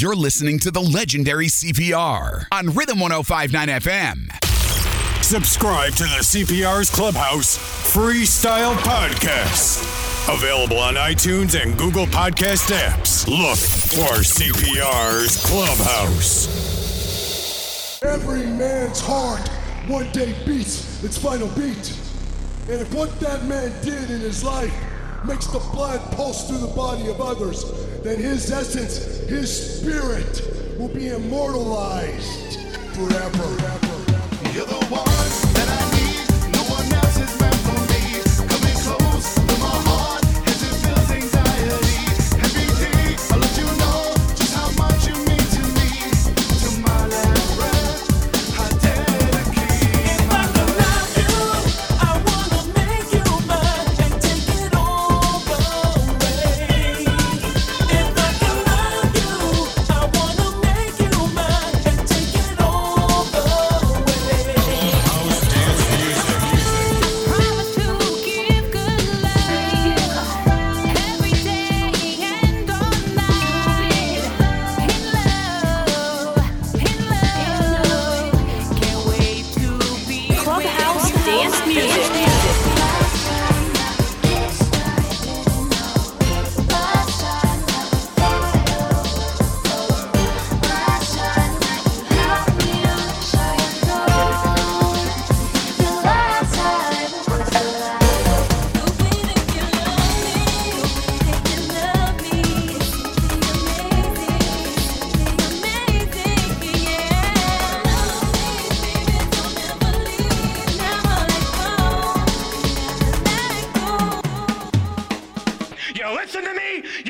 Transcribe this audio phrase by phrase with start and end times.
[0.00, 5.22] You're listening to the legendary CPR on Rhythm 1059 FM.
[5.22, 9.84] Subscribe to the CPR's Clubhouse Freestyle Podcast.
[10.34, 13.28] Available on iTunes and Google Podcast apps.
[13.28, 16.48] Look for CPR's Clubhouse.
[18.02, 19.46] Every man's heart
[19.86, 21.94] one day beats its final beat.
[22.70, 24.72] And if what that man did in his life
[25.24, 27.64] makes the blood pulse through the body of others,
[28.02, 32.58] then his essence, his spirit will be immortalized
[32.94, 33.48] forever.
[34.52, 35.19] You're the one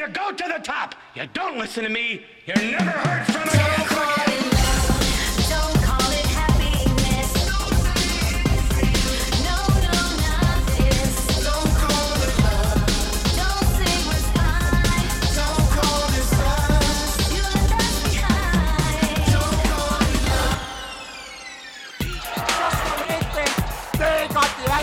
[0.01, 0.95] you go to the top.
[1.15, 3.87] You don't listen to me, you're never heard from again.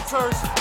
[0.09, 0.56] Don't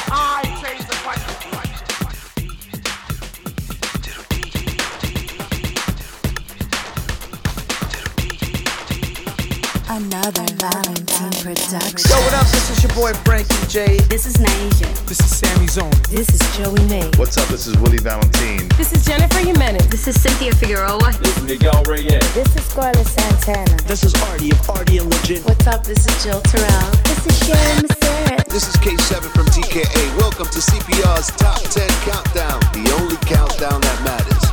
[10.16, 12.08] Another Valentine production.
[12.08, 12.48] Yo, what up?
[12.48, 13.98] This is your boy Frankie J.
[14.08, 14.88] This is Nasia.
[15.04, 15.92] This is Sammy Zone.
[16.08, 17.04] This is Joey May.
[17.20, 17.46] What's up?
[17.48, 18.66] This is Willie Valentine.
[18.80, 19.86] This is Jennifer Jimenez.
[19.88, 21.12] This is Cynthia Figueroa.
[21.20, 22.24] This is Miguel Reyes.
[22.32, 23.76] This is Scarlett Santana.
[23.84, 25.44] This is Artie of Artie and Legit.
[25.44, 25.84] What's up?
[25.84, 26.90] This is Jill Terrell.
[27.04, 28.48] This is Sharon Masseret.
[28.48, 30.16] This is K7 from TKA.
[30.16, 34.45] Welcome to CPR's Top 10 Countdown, the only countdown that matters.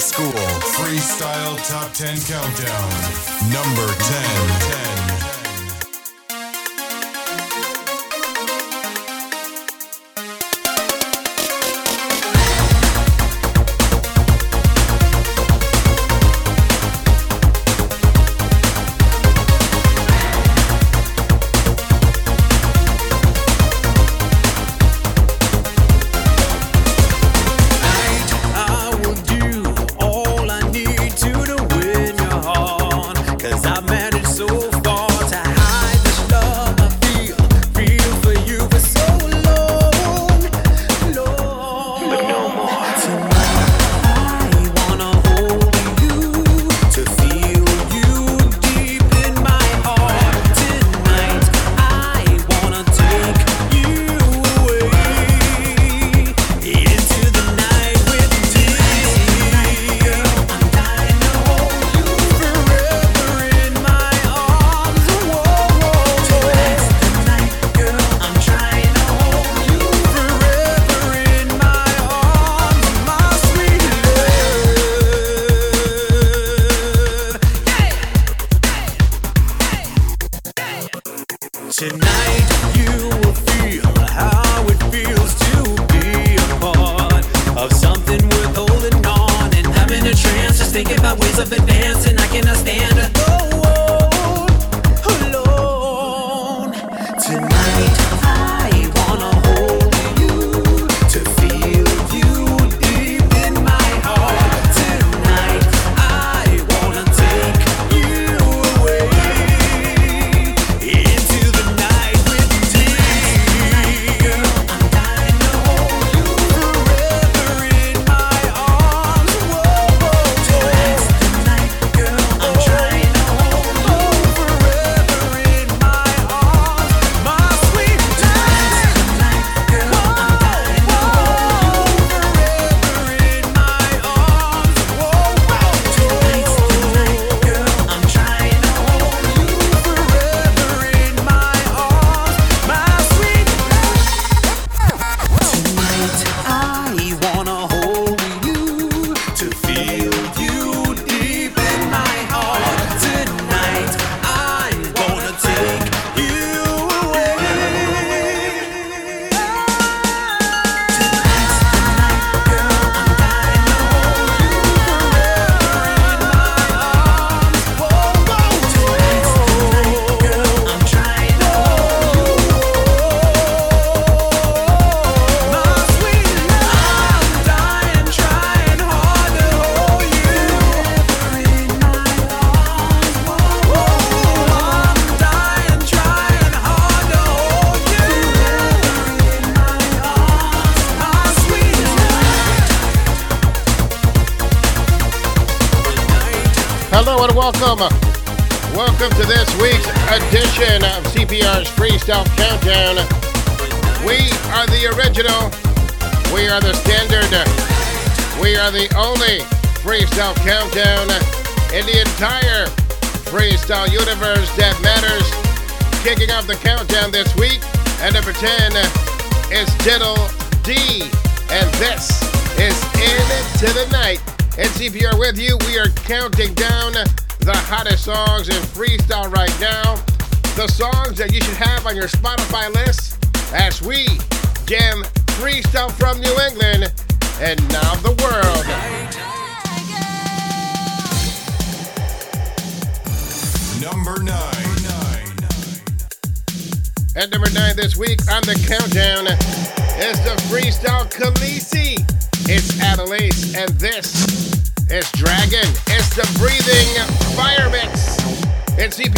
[0.00, 0.32] School.
[0.32, 2.90] Freestyle Top 10 Countdown.
[3.52, 5.06] Number 10.
[5.06, 5.09] 10.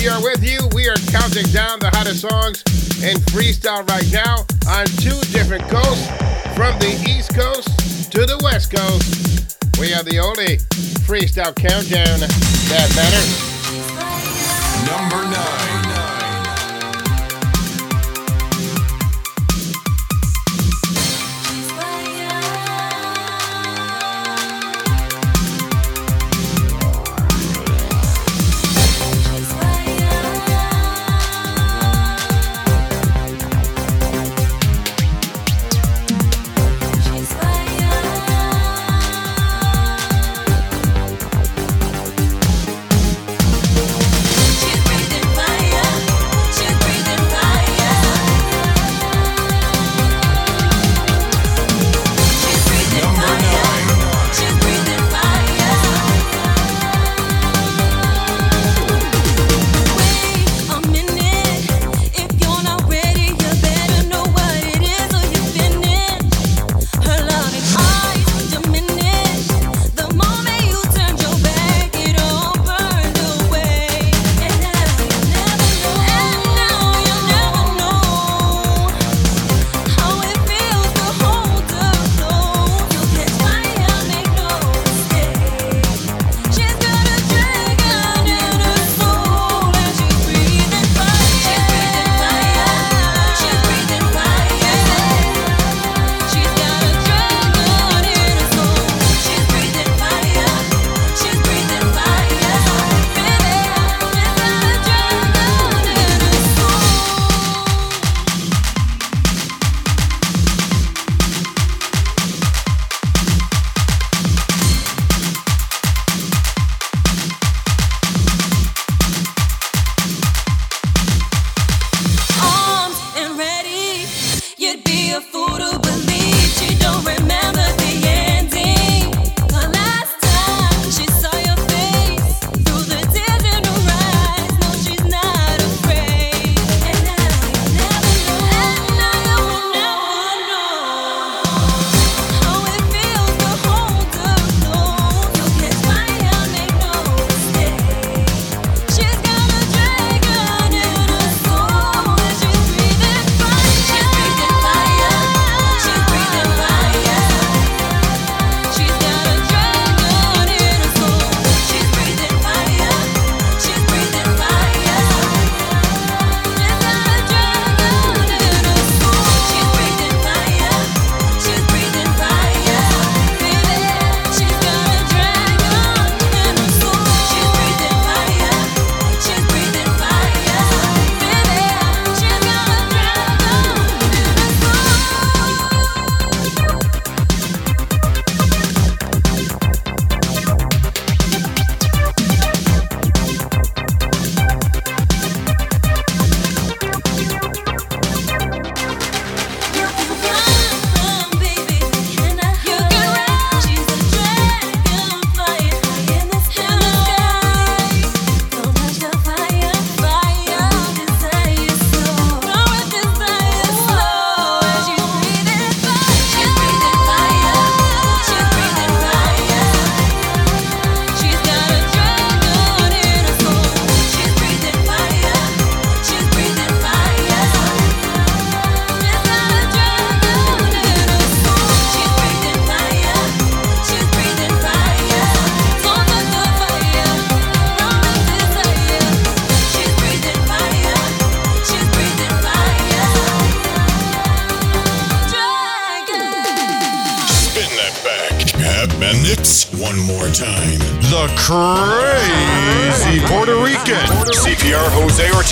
[0.03, 0.59] we are with you.
[0.75, 2.63] We are counting down the hottest songs
[3.05, 6.07] in freestyle right now on two different coasts
[6.57, 9.59] from the East Coast to the West Coast.
[9.79, 10.59] We are the only
[11.07, 13.31] freestyle countdown that matters.
[14.91, 15.62] Number nine.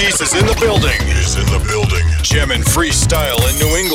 [0.00, 0.96] Jesus in the building.
[1.20, 2.06] Is in the building.
[2.22, 3.89] Jamming freestyle in New England.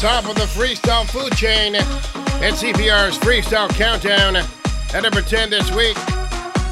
[0.00, 4.34] top of the freestyle food chain at CPR's Freestyle Countdown.
[4.34, 5.96] At number 10 this week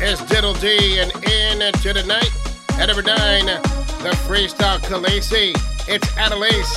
[0.00, 2.32] is Diddle D and In to the Night.
[2.80, 5.52] At number 9, the Freestyle Khaleesi.
[5.86, 6.72] It's Adelise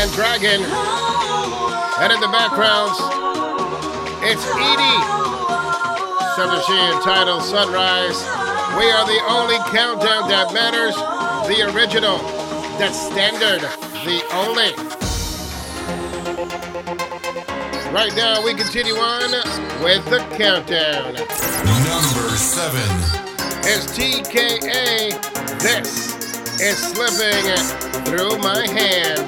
[0.00, 0.64] and Dragon.
[2.00, 2.96] And in the backgrounds,
[4.24, 5.00] it's Edie.
[6.40, 8.16] Something entitled Sunrise.
[8.80, 10.96] We are the only countdown that matters.
[11.46, 12.16] The original,
[12.78, 13.60] the standard,
[14.06, 14.89] the only.
[17.92, 19.32] Right now, we continue on
[19.82, 21.12] with the countdown.
[21.12, 22.86] Number seven
[23.66, 25.10] is TKA.
[25.58, 26.14] This
[26.60, 27.50] is slipping
[28.06, 29.26] through my hands.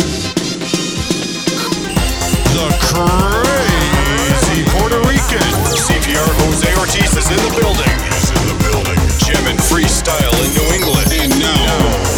[2.54, 5.42] The crazy Puerto Rican.
[5.82, 7.98] CPR Jose Ortiz is in the building.
[8.14, 9.00] Is in the building.
[9.18, 11.10] Jamming freestyle in New England.
[11.10, 11.66] And now.
[11.66, 12.11] now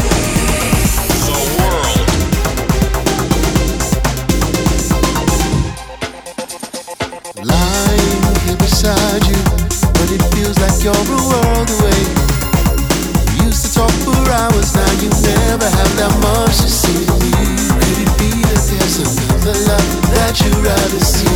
[10.85, 12.03] you're a world away.
[13.33, 17.07] We used to talk for hours, now you never have that much to say.
[17.81, 21.34] Could it be that there's another love that you'd rather see?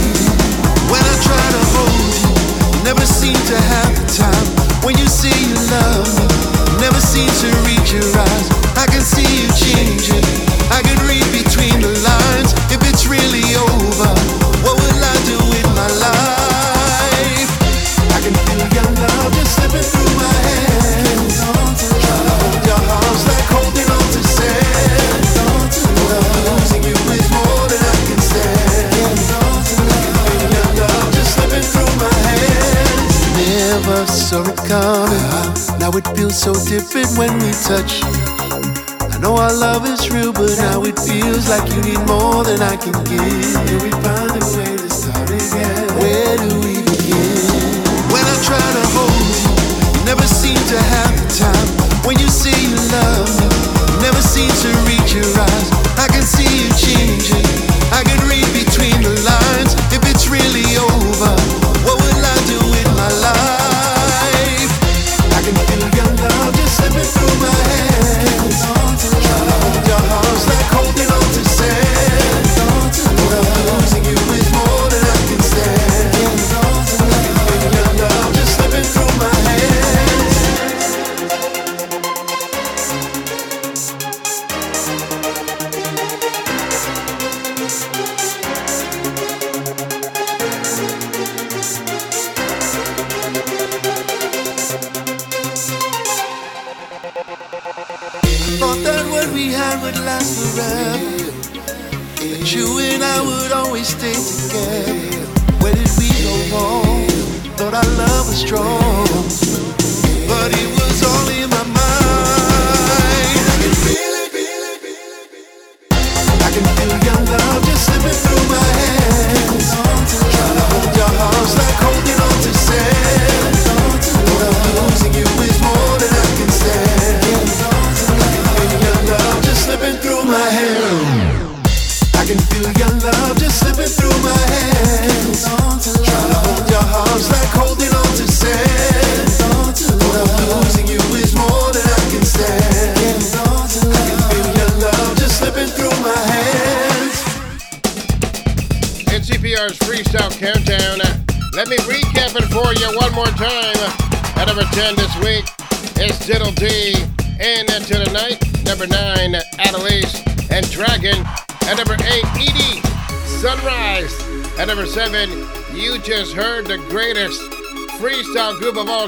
[39.58, 43.54] love is real, but now it feels like you need more than I can give.
[43.66, 44.77] Can we find a way?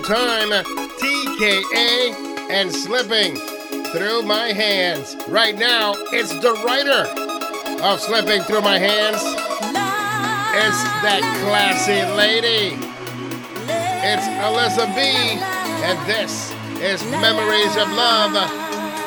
[0.02, 3.36] time, TKA, and slipping
[3.92, 5.16] through my hands.
[5.28, 7.06] Right now, it's the writer
[7.82, 9.20] of Slipping Through My Hands.
[10.52, 12.76] It's that classy lady.
[14.02, 15.00] It's Alyssa B.
[15.84, 18.32] And this is Memories of Love,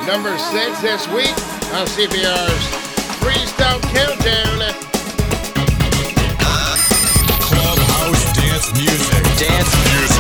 [0.06, 1.34] number six this week
[1.74, 2.66] on CPR's
[3.22, 4.74] Freestyle Countdown.
[7.42, 9.24] Clubhouse dance music.
[9.40, 10.13] Dance music.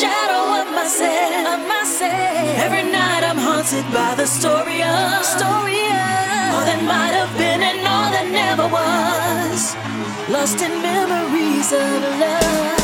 [0.00, 2.58] shadow of myself, of myself.
[2.66, 7.62] Every night I'm haunted by the story of, story of all that might have been
[7.62, 9.60] and all that never was.
[10.28, 12.83] Lost in memories of love.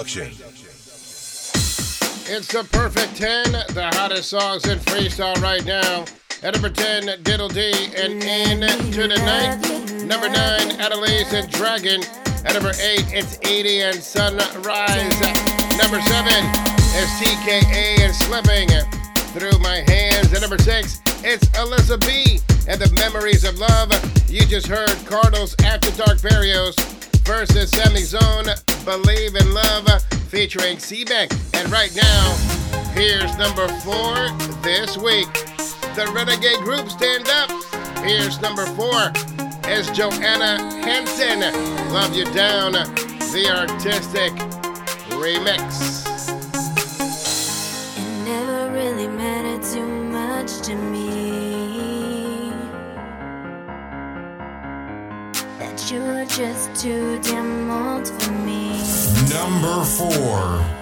[0.00, 0.32] Production.
[2.32, 6.06] It's the perfect 10, the hottest songs in freestyle right now.
[6.42, 9.60] At number 10, Diddle D and Into the Night.
[10.06, 12.02] Number 9, Adelaide's and Dragon.
[12.46, 14.48] At number 8, it's Edie and Sunrise.
[15.76, 16.32] Number 7,
[16.96, 18.70] it's TKA and Slipping
[19.36, 20.32] Through My Hands.
[20.32, 23.92] At number 6, it's Alyssa B and the Memories of Love.
[24.30, 26.74] You just heard Cardinals After Dark Barrios
[27.26, 28.46] versus Sammy Zone.
[28.84, 31.30] Believe in Love uh, featuring Seabank.
[31.54, 32.36] And right now,
[32.92, 34.14] here's number four
[34.62, 35.32] this week.
[35.94, 37.50] The Renegade Group Stand Up.
[38.04, 39.12] Here's number four
[39.68, 41.40] is Joanna Henson.
[41.92, 44.32] Love You Down, the artistic
[45.10, 46.00] remix.
[55.58, 57.99] That You're just too damn old
[59.50, 60.79] number four.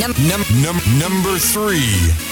[0.00, 0.14] Num-
[0.62, 2.29] num- number three.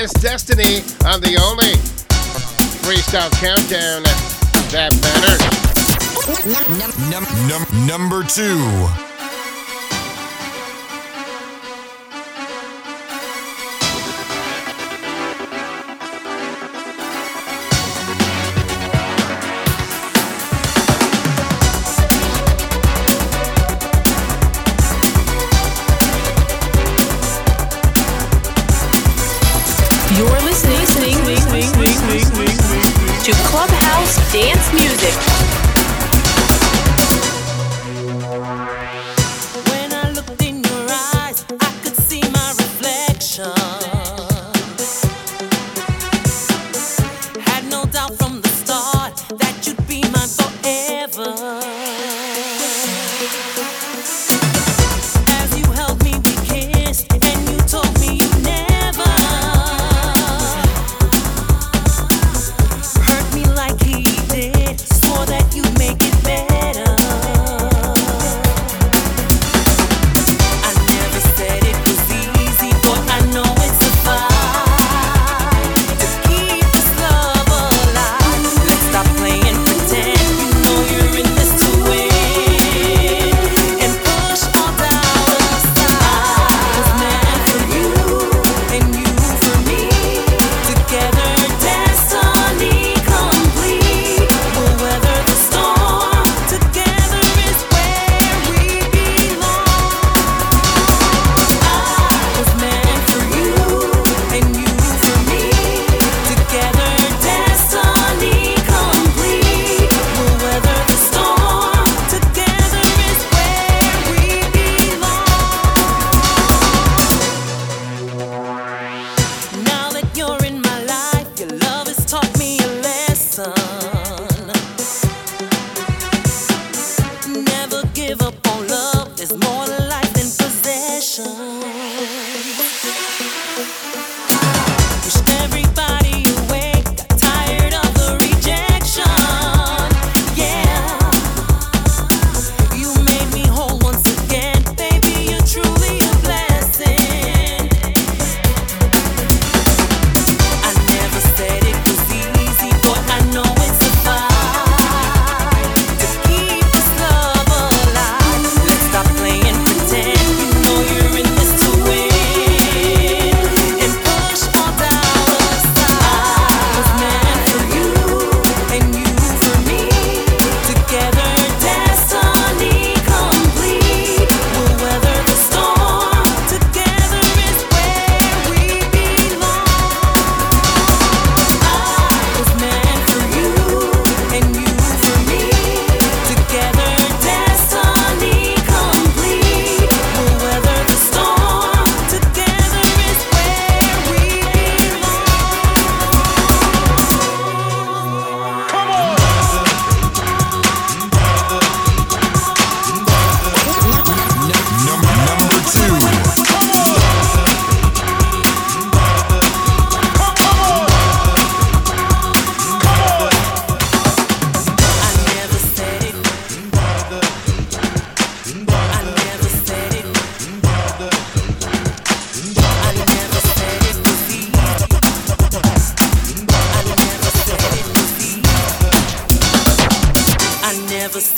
[0.00, 1.72] It's Destiny on the only
[2.86, 4.04] freestyle countdown
[4.70, 5.42] that matters.
[6.46, 9.07] Num- num- num- number two.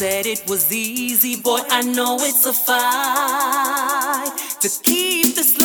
[0.01, 1.61] said it was easy, boy.
[1.69, 4.33] I know it's a fight
[4.63, 5.60] to keep this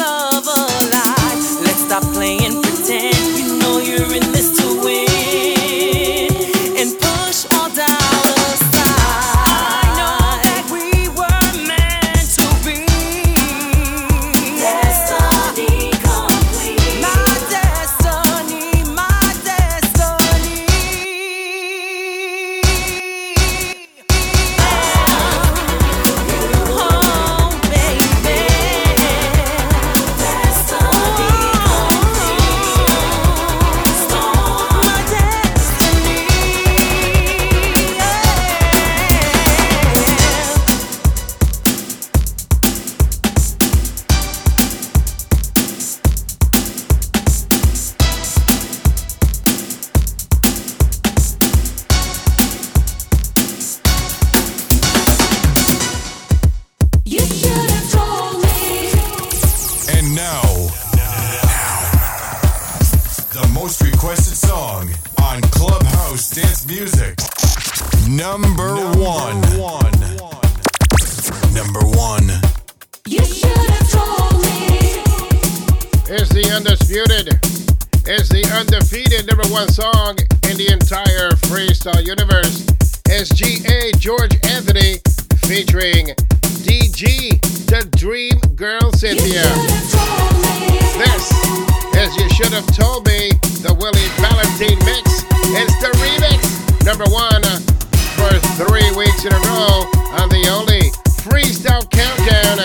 [99.25, 99.81] in a row
[100.21, 100.91] on the only
[101.23, 102.57] freestyle countdown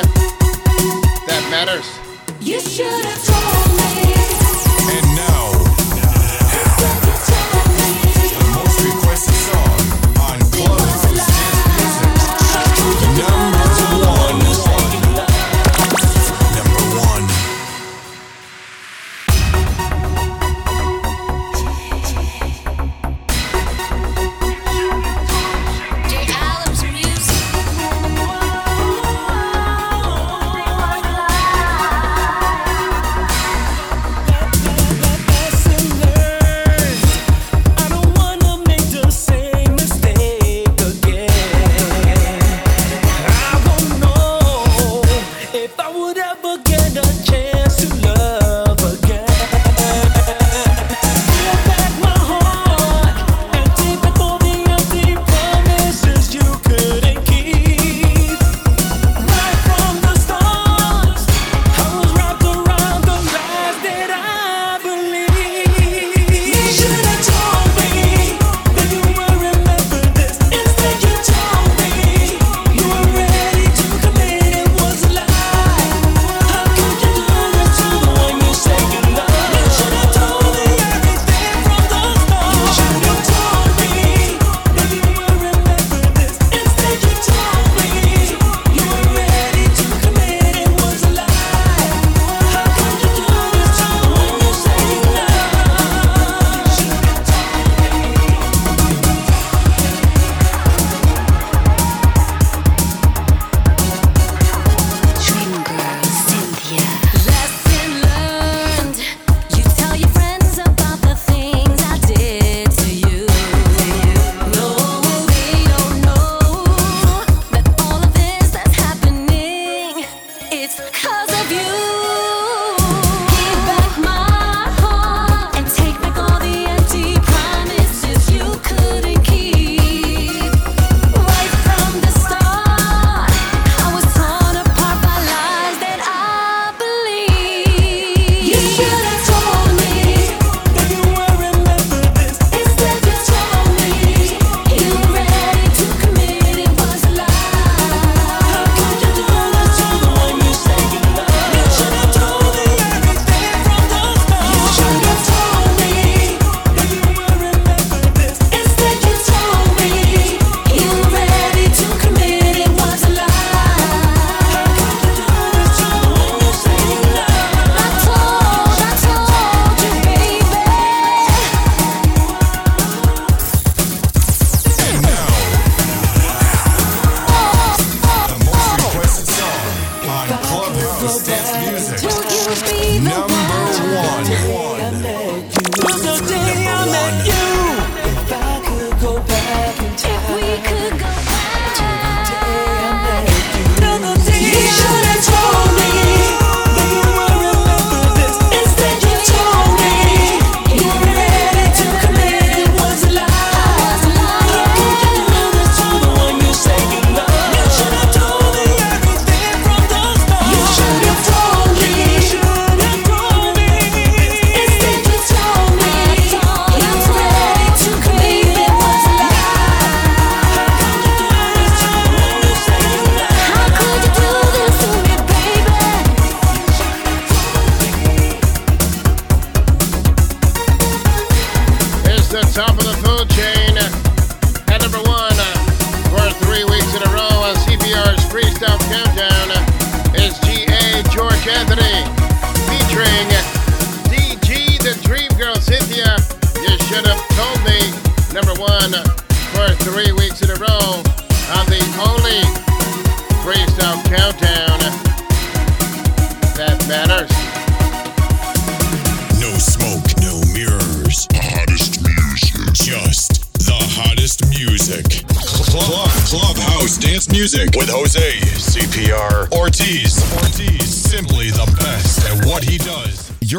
[1.27, 1.87] that matters.
[2.41, 3.30] You should have.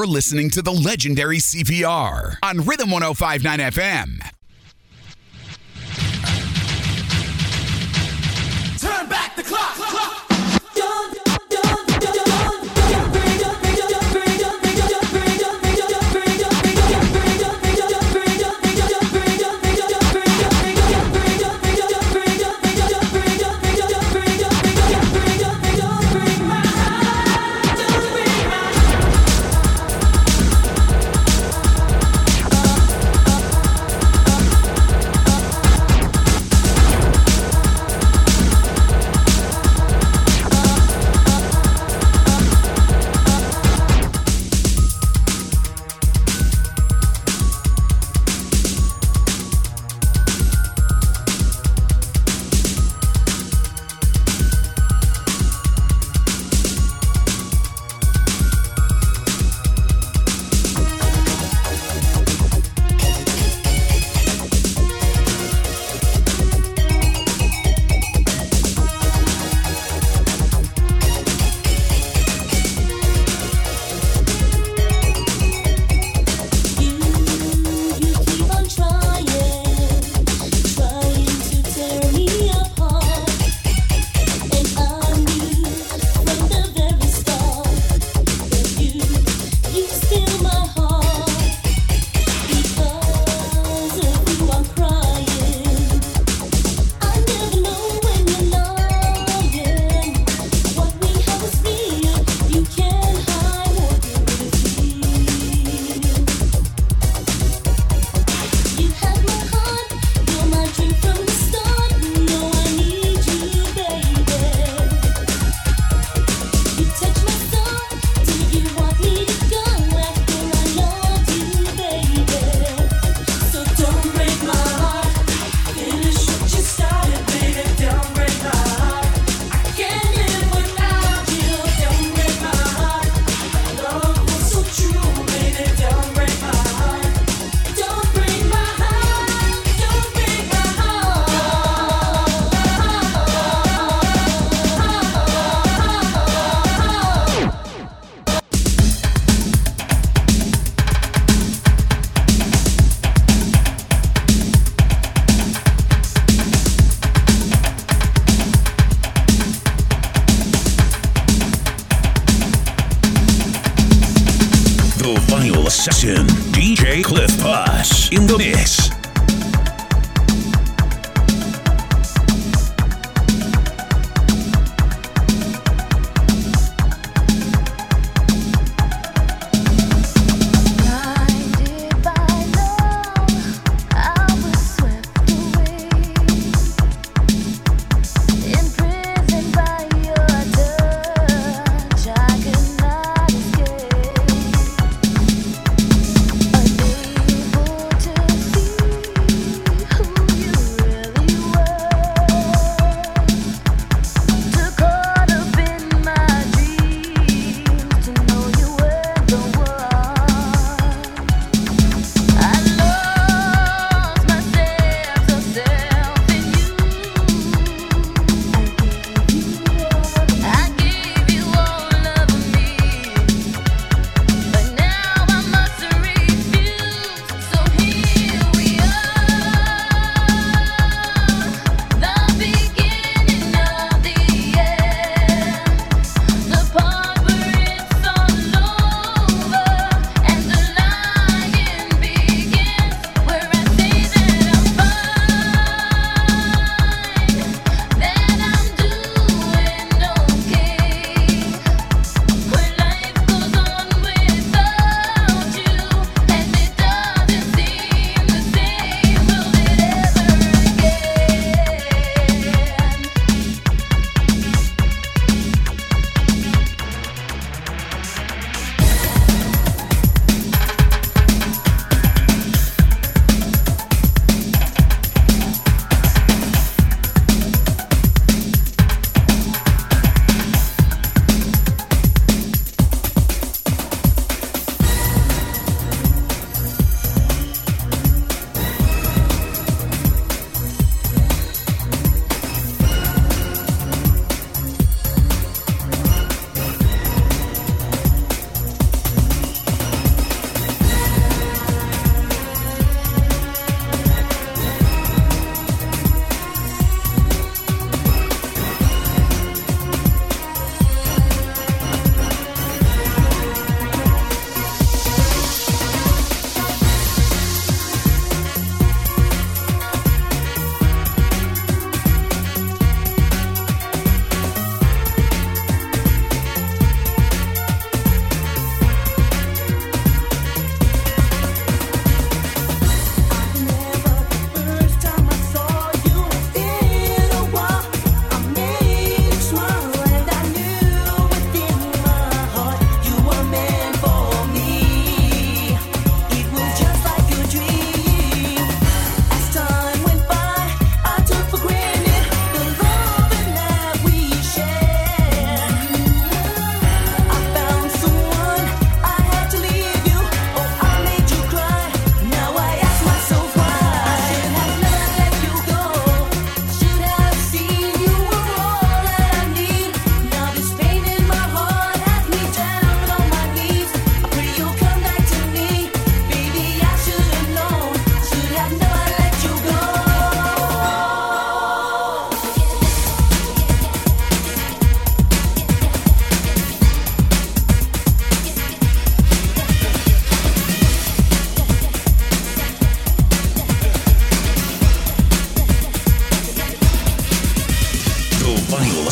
[0.01, 4.20] You're listening to the legendary CPR on Rhythm 1059 FM.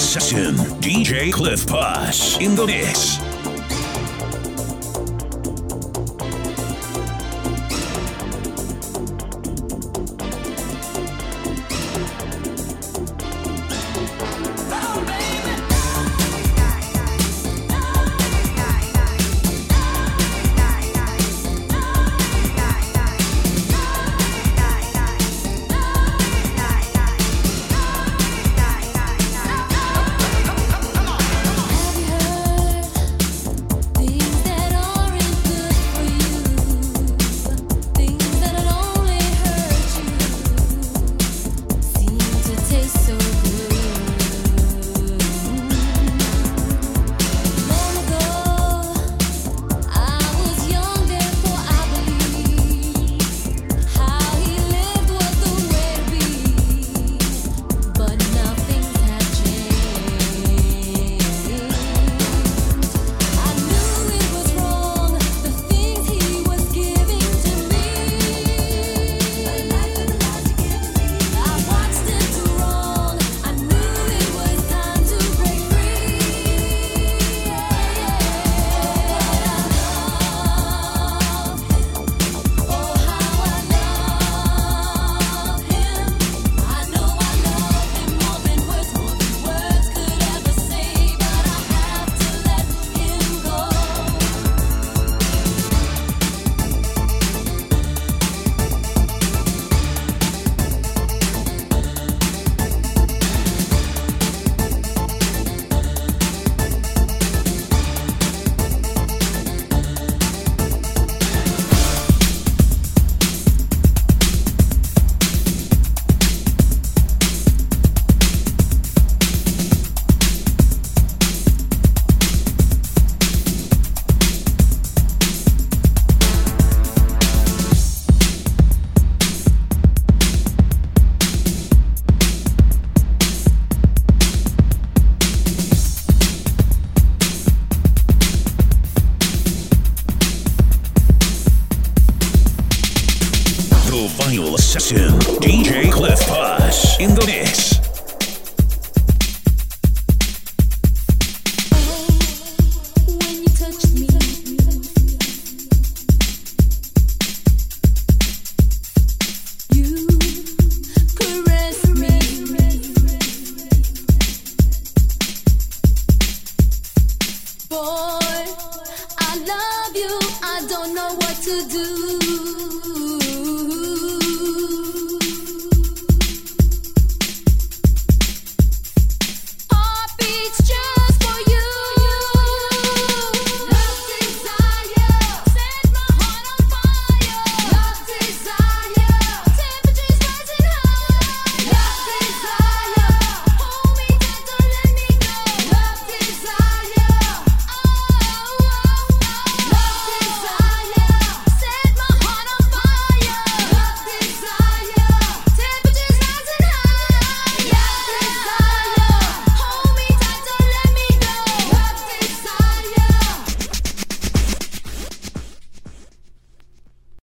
[0.10, 0.56] Session.
[0.82, 3.29] DJ Cliff Puss in the mix.